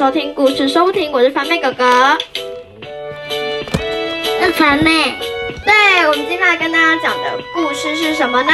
[0.00, 2.16] 收听故事收不停，我是凡妹哥哥。
[3.28, 5.14] 是凡妹。
[5.62, 8.50] 对，我们今天来跟大家讲的故事是什么呢？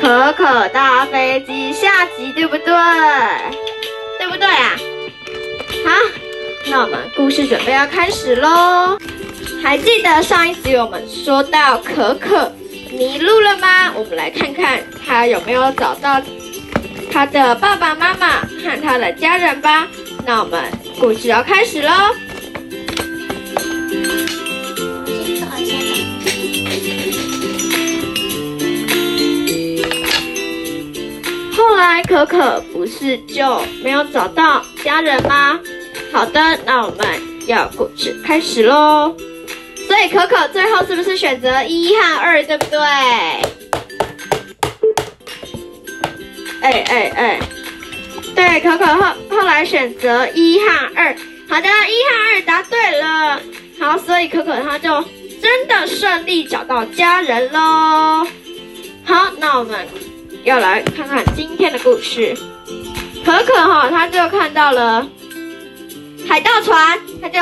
[0.00, 2.66] 可可大飞机下集，对不对？
[4.20, 4.76] 对不对啊？
[5.84, 5.90] 好，
[6.70, 8.96] 那我们故事准备要开始喽。
[9.64, 12.52] 还记得上一集我们说到可可
[12.92, 13.92] 迷路了吗？
[13.96, 16.22] 我们来看看他有没有找到
[17.10, 19.88] 他的爸爸妈妈和他的家人吧。
[20.26, 20.64] 那我们
[20.98, 21.90] 故事要开始喽。
[31.54, 35.60] 后来可可不是就没有找到家人吗？
[36.10, 37.06] 好的，那我们
[37.46, 39.14] 要故事开始喽。
[39.86, 42.78] 所以可可最后是不是选择一和二，对不对？
[46.62, 47.40] 哎哎哎，
[48.34, 51.16] 对，可可后后来选择一和二。
[51.48, 53.40] 好的，一和二答对了。
[53.78, 54.88] 好，所以可可他就
[55.40, 58.26] 真的顺利找到家人喽。
[59.04, 59.86] 好，那我们
[60.42, 62.36] 要来看看今天的故事。
[63.24, 65.06] 可可哈，他就看到了
[66.28, 67.38] 海盗船，他就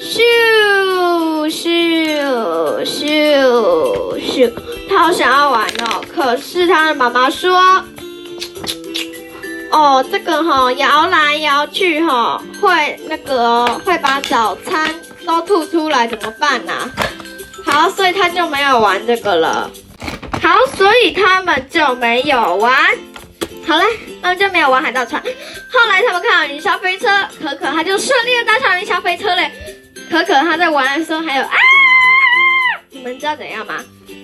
[0.00, 0.20] 咻
[1.50, 4.52] 咻咻咻，
[4.88, 6.02] 他好想要玩哦。
[6.14, 7.84] 可是他的妈妈说。
[9.70, 14.92] 哦，这个哈摇来摇去哈，会那个会把早餐
[15.24, 16.72] 都吐出来，怎么办呢？
[17.64, 19.70] 好，所以他就没有玩这个了。
[20.42, 22.74] 好，所以他们就没有玩。
[23.66, 23.84] 好嘞，
[24.20, 25.22] 他们就没有玩海盗船。
[25.22, 27.06] 后来他们看到云霄飞车，
[27.40, 29.50] 可可他就顺利的搭上云霄飞车嘞。
[30.10, 31.56] 可可他在玩的时候还有啊，
[32.90, 33.74] 你们知道怎样吗？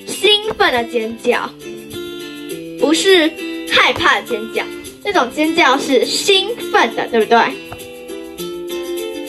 [0.09, 1.49] 兴奋的尖叫，
[2.81, 3.31] 不是
[3.71, 4.65] 害怕的尖叫。
[5.07, 7.39] 这种尖叫是兴奋的，对不对？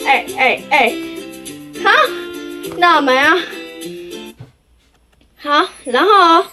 [0.04, 0.92] 哎哎哎，
[1.84, 1.90] 好，
[2.78, 3.36] 那我们要
[5.40, 6.44] 好，然后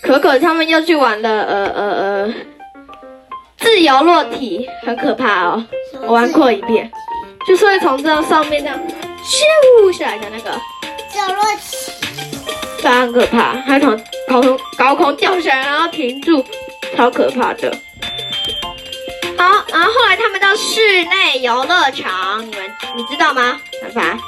[0.00, 2.34] 可可他们又去玩了，呃呃呃，
[3.58, 5.66] 自由落体，很可怕哦。
[6.02, 6.88] 我玩过一遍，
[7.48, 8.78] 就是会从这上面这样
[9.24, 10.52] 咻下来的那个
[11.10, 11.92] 自由落体，
[12.78, 16.44] 非常可怕，还从高空高空掉下来，然后停住，
[16.96, 17.76] 超可怕的。
[19.42, 23.60] 好，然后后来他们到室内游乐场，你们你知道吗？
[23.82, 24.18] 凡凡，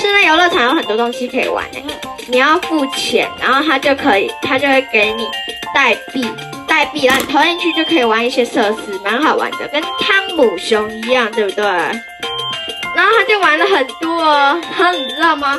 [0.00, 1.84] 室内游乐场有很多东西可以玩诶，
[2.26, 5.28] 你要付钱，然后他就可以，他就会给你
[5.72, 6.28] 代币，
[6.66, 11.64] 代币，让你投进去就可以玩一些设施，蛮好玩的，跟汤姆熊一样，对不对？
[11.64, 15.56] 然后他就玩了很多，然后你知道吗？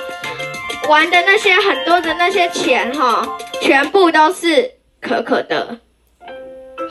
[0.89, 3.25] 玩的那些很多的那些钱哈，
[3.61, 4.69] 全部都是
[4.99, 5.77] 可可的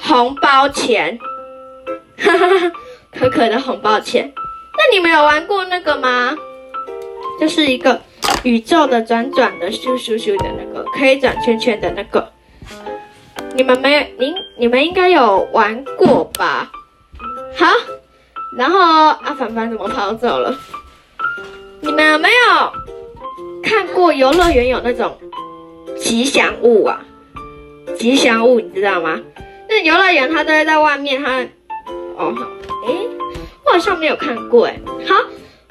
[0.00, 1.18] 红包钱。
[2.18, 2.72] 哈哈哈，
[3.12, 4.32] 可可的红包钱。
[4.74, 6.36] 那你们有玩过那个吗？
[7.40, 8.00] 就是一个
[8.42, 12.30] 宇宙的转转的咻咻咻的那个，可以转圈圈的那个。
[13.54, 14.00] 你们没有？
[14.18, 16.70] 您你们应该有玩过吧？
[17.56, 17.66] 好，
[18.56, 20.54] 然后阿凡凡怎么跑走了？
[21.80, 22.72] 你们没有
[23.62, 25.18] 看过游乐园有那种
[25.98, 27.04] 吉祥物啊？
[27.98, 29.20] 吉祥物你知道吗？
[29.68, 31.44] 那游乐园它都会在外面，它。
[32.22, 32.46] 哦好，
[32.86, 32.94] 哎，
[33.66, 34.80] 我好像没有看过哎。
[35.08, 35.14] 好，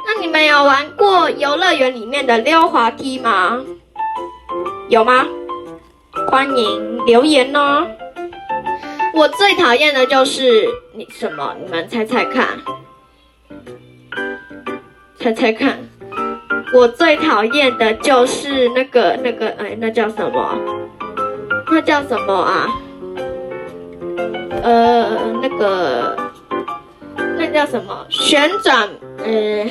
[0.06, 3.63] 那你们有玩过游乐园里面的溜滑梯吗？
[4.90, 5.25] 有吗？
[6.29, 7.88] 欢迎留言哦。
[9.13, 11.56] 我最讨厌的就是你什么？
[11.63, 12.47] 你们猜猜看，
[15.17, 15.79] 猜猜看。
[16.73, 20.59] 我最讨厌的就是那个那个哎，那叫什么？
[21.72, 22.67] 那叫什么啊？
[24.63, 26.21] 呃，那个。
[27.41, 28.88] 那叫什么旋转？
[29.18, 29.66] 呃，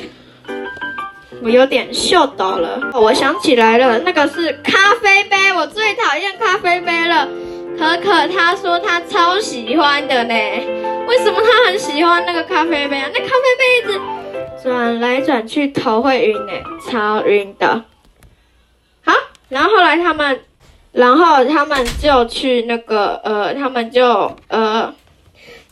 [1.41, 2.91] 我有点秀到了。
[2.93, 5.53] 我想起来了，那个是咖啡杯。
[5.53, 7.25] 我最讨厌咖啡杯了。
[7.79, 10.33] 可可他说他超喜欢的呢。
[11.07, 13.09] 为什么他很喜欢那个咖啡杯啊？
[13.13, 14.01] 那咖啡杯一直
[14.61, 16.51] 转来转去，头会晕呢，
[16.89, 17.85] 超晕的。
[19.05, 19.13] 好，
[19.47, 20.41] 然后后来他们，
[20.91, 24.93] 然后他们就去那个呃，他们就呃。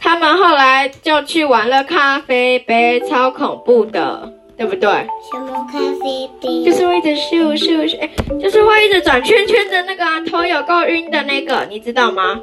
[0.01, 4.89] 他们后来就去玩了咖啡杯，超恐怖的，对不对？
[5.31, 6.63] 什么咖啡杯？
[6.63, 8.09] 就是会一直咻咻咻，哎，
[8.41, 12.39] 就是会一直转圈圈的那个，头有够晕的那个，你知道吗？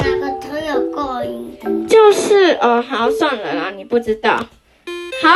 [0.00, 1.88] 哪个头有够晕的？
[1.88, 4.36] 就是哦，好算了啦，你不知道。
[5.22, 5.28] 好，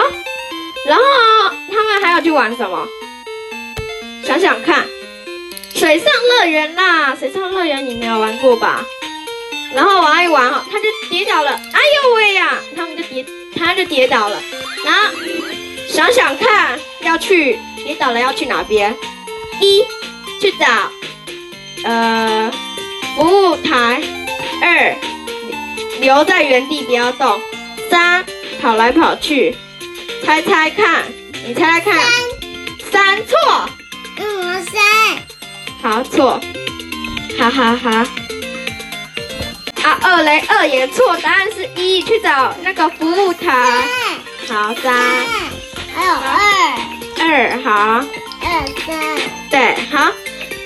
[0.87, 1.05] 然后
[1.71, 2.87] 他们还要去玩什么？
[4.25, 4.85] 想想看，
[5.75, 6.07] 水上
[6.41, 8.85] 乐园啦，水上乐园你没有玩过吧？
[9.75, 12.59] 然后玩一玩哈，他就跌倒了，哎呦喂呀！
[12.77, 13.25] 他们就跌
[13.57, 14.43] 他就跌倒了。
[14.85, 15.01] 然后
[15.89, 18.95] 想想看，要去跌倒了要去哪边？
[19.61, 19.83] 一
[20.41, 20.67] 去找
[21.85, 22.51] 呃
[23.17, 24.03] 服务台，
[24.61, 24.97] 二
[26.01, 27.41] 留在原地不要动，
[27.91, 28.25] 三
[28.61, 29.57] 跑来跑去。
[30.25, 31.05] 猜猜看，
[31.47, 32.01] 你猜猜看，
[32.91, 33.69] 三错，
[34.19, 34.83] 嗯，三，
[35.83, 36.41] 好错，
[37.39, 38.07] 哈哈哈。
[39.83, 43.51] 啊，二雷，二也错，答案是一，去找那个服务台。
[44.49, 44.93] 好，三，
[45.95, 46.39] 还有二，
[47.21, 48.07] 二，好，
[48.43, 49.19] 二三，
[49.51, 50.13] 对，好。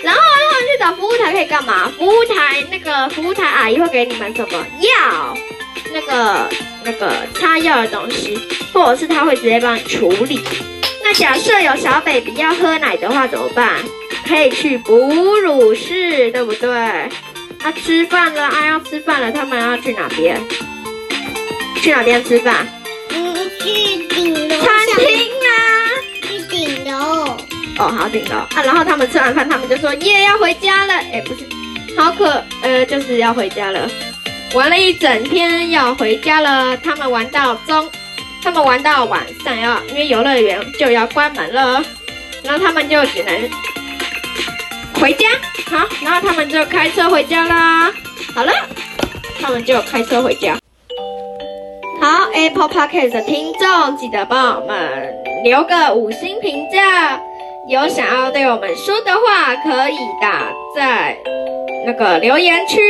[0.03, 1.91] 然后他们去找服务台可以干嘛？
[1.99, 5.37] 服务台那个服务台阿姨会给你们什么药？
[5.93, 6.49] 那个
[6.85, 8.39] 那个擦药的东西，
[8.73, 10.41] 或者是他会直接帮你处理。
[11.03, 13.77] 那假设有小 baby 要喝奶的话怎么办？
[14.29, 14.99] 可以去哺
[15.39, 17.09] 乳室，对不对？
[17.67, 20.41] 啊，吃饭了啊，要吃饭了，他们要去哪边？
[21.83, 22.65] 去哪边吃饭？
[23.11, 25.51] 嗯，去顶楼餐厅啊。
[26.23, 27.37] 去顶楼。
[27.77, 28.63] 哦，好顶楼啊。
[28.65, 30.95] 然后他们吃完饭，他们就说耶要回家了。
[30.95, 31.45] 哎，不是，
[31.99, 33.91] 好可呃，就是要回家了。
[34.55, 36.77] 玩了一整天，要回家了。
[36.77, 37.91] 他们玩到中，
[38.45, 41.85] 他们玩到晚上要，因为游乐园就要关门了，
[42.45, 43.51] 然后他们就只能
[45.01, 45.29] 回家。
[45.71, 47.93] 好，然后他们就开车回家啦。
[48.35, 48.53] 好了，
[49.41, 50.59] 他们就开车回家。
[52.01, 57.21] 好，Apple Podcast 的听众记得帮我们留个五星评价。
[57.69, 61.17] 有想要对我们说的话，可以打在
[61.85, 62.81] 那个留言区。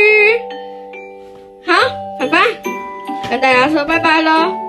[1.65, 1.73] 好，
[2.19, 2.43] 拜拜，
[3.29, 4.66] 跟大家说拜拜喽。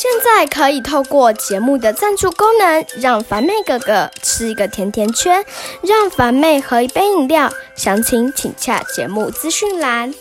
[0.00, 5.44] 现在可以透过节目的赞助功能，让凡妹哥哥吃一个甜甜圈，
[5.82, 7.50] 让凡妹喝一杯饮料。
[7.74, 10.14] 详情请洽节目资讯栏。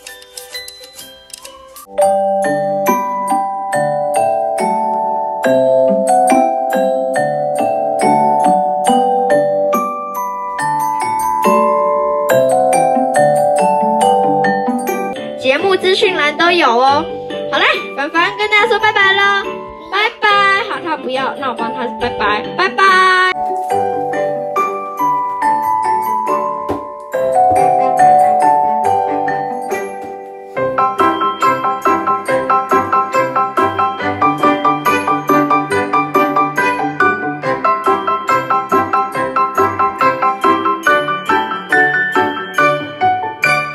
[15.39, 17.05] 节目资讯栏都有哦。
[17.51, 17.65] 好嘞，
[17.95, 19.47] 凡凡跟大家说拜拜喽，
[19.91, 20.63] 拜拜。
[20.69, 23.36] 好，他不要，那我帮他拜拜，拜拜。